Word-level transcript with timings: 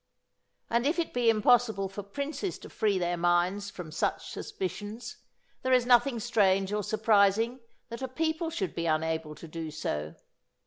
And 0.67 0.87
if 0.87 0.97
it 0.97 1.13
be 1.13 1.29
impossible 1.29 1.87
for 1.87 2.01
princes 2.01 2.57
to 2.57 2.71
free 2.71 2.97
their 2.97 3.17
minds 3.17 3.69
from 3.69 3.91
such 3.91 4.31
suspicions, 4.31 5.17
there 5.61 5.73
is 5.73 5.85
nothing 5.85 6.19
strange 6.19 6.73
or 6.73 6.81
surprising 6.81 7.59
that 7.89 8.01
a 8.01 8.07
people 8.07 8.49
should 8.49 8.73
be 8.73 8.87
unable 8.87 9.35
to 9.35 9.47
do 9.47 9.69
so. 9.69 10.15